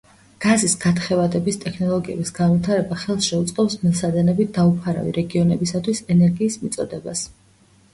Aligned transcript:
გაზის 0.43 0.73
გათხევადების 0.85 1.59
ტექნოლოგიების 1.65 2.33
განვითარება 2.41 2.99
ხელს 3.03 3.29
შეუწყობს 3.29 3.79
მილსადენებით 3.85 4.57
დაუფარავი 4.59 5.17
რეგიონებისათვის 5.23 6.07
ენერგიის 6.19 6.63
მიწოდებას. 6.67 7.29